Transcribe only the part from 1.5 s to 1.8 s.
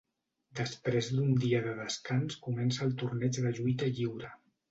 de